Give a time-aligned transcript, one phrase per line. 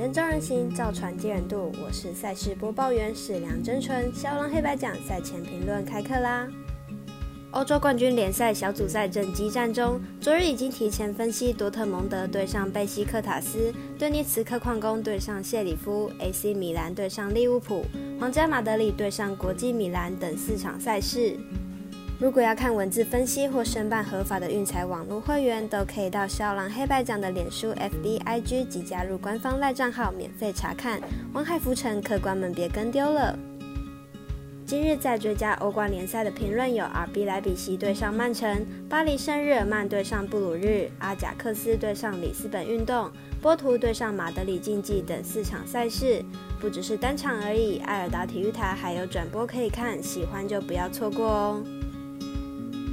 [0.00, 1.70] 灯照人行，造船接人度。
[1.84, 4.10] 我是赛事播报员史梁真纯。
[4.14, 6.48] 肖龙黑白奖赛前评论开课啦！
[7.50, 17.84] 欧洲冠军联赛小组赛正激战中，昨日已经提前分析多特蒙德对上贝西克塔斯、顿涅茨克矿工对上谢里夫、AC 米兰对上利物浦、
[18.18, 21.36] 皇家马德里对上国际米兰等四场赛事。
[22.20, 31.00] 如果要看文字分析或申办合法的运财网络会员，都可以到肖郎黑白奖的脸书、FB、IG 及加入官方赖账号免费查看。
[31.32, 33.38] 王海浮沉，客官们别跟丢了。
[34.66, 46.22] 今日在追加欧冠联赛的评论有：RB 莱比锡对上曼城，巴黎圣日耳曼对上布鲁日，阿贾克斯对上里斯本运动，波图对上马德里竞技等四场赛事。
[46.60, 51.62] 不只是单场而已，埃尔达体育台还有转播可以看，喜欢就不要错过哦。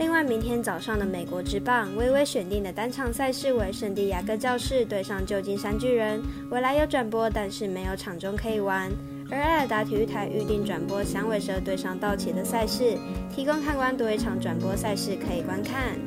[0.00, 6.22] 另外，明天早上的美国之棒，微微选定的单场赛事为圣地亚哥教士对上旧金山巨人。
[6.50, 8.90] 未来有转播，但是没有场中可以玩。
[9.30, 12.96] 而艾尔达体育台预定转播响尾蛇对上道奇的赛事，
[13.30, 15.98] 提供看官多一场转播赛事可以观看。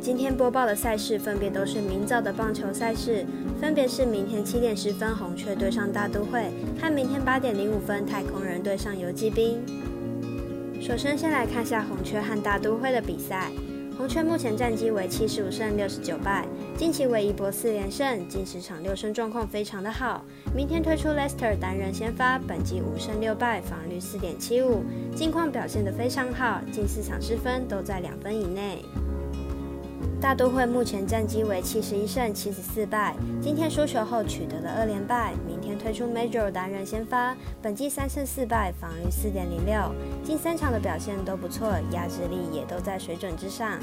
[0.00, 3.24] 今天播报的赛事分别都是明早的棒球赛事，
[3.60, 6.50] 分别是明天七点十分红雀对上大都会，
[6.82, 9.62] 和明天八点零五分太空人对上游击兵。
[10.80, 13.50] 首先，先来看下红雀和大都会的比赛。
[13.98, 20.24] 红雀目前战绩为七十五胜六十九败，近期为一波四连胜，近十场六胜状况非常的好。
[20.56, 24.82] 明天推出 Lester 单人先发，本季五胜六败，防率四点七五，
[25.14, 28.82] 近况表现得非常好，近四场失分都在两分以内。
[30.18, 35.32] 大都会目前战绩为七十一胜七十四败，今天输球后取得了二连败。
[35.46, 39.94] 明天推出 Major 单人先发，本季三胜四败，防御四点零六，
[40.30, 43.80] 近三场的表现都不错，压制力也都在水准之上。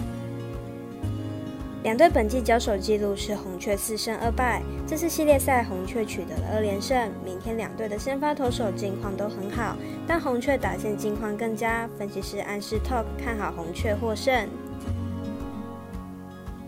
[1.84, 7.12] 两队本季交手记录是红雀四胜二败，这次系列赛红雀取得了二连胜。
[7.22, 9.76] 明天两队的先发投手近况都很好，
[10.08, 14.48] 但红雀打线近况更佳，分析师暗示 Talk 看好红雀获胜。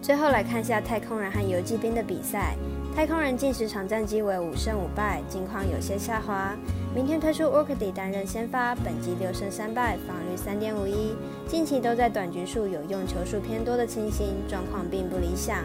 [0.02, 2.58] 最后来看下太空人和游击兵的比赛。
[2.96, 6.54] 太空人近十场战绩为五胜五败，近况有些下滑。
[6.94, 11.16] 明天推出 Orchid 担任先发，本季六胜三败，防御三点五一，
[11.48, 15.64] 近期都在短局数有用球数偏多的情形，状况并不理想。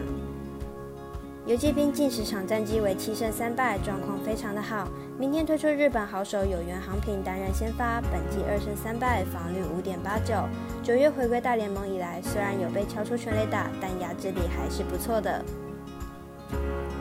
[1.45, 4.87] 游击兵近十场战绩为七胜三败，状况非常的好。
[5.19, 10.33] 明天推出日本好手有原航平担任先发，本季二胜三败，防率五点八九。
[10.81, 15.43] 九月回归大联盟以来，虽然有被敲出全垒打，但压制力还是不错的。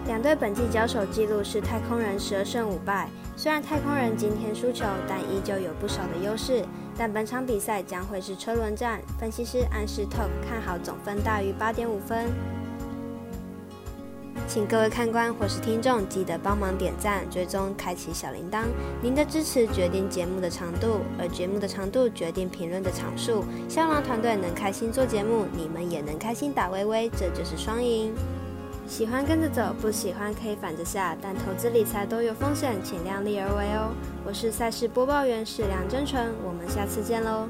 [0.06, 6.62] 两队本季交手记录是太空人十二胜五败，虽然太空人今天输球，但依旧有不少的优势。
[6.96, 12.30] 但本场比赛将会是车轮战，分析师暗示 Top 看好总分大于八点五分。
[14.46, 18.64] 请各位看官或是听众记得帮忙点赞、追踪、开启小铃铛。
[19.02, 23.42] 您的支持决定节目的长度，而节目的长度决定评论的场数。
[23.70, 28.14] 香囊团队能开心做节目，你们也能开心打微微，这就是双赢。
[28.86, 33.90] 喜欢跟着走，不喜欢可以反着下，但投资理财都有风险，请量力而为哦。
[34.24, 37.48] 我是赛事播报员史梁真纯，我们下次见喽。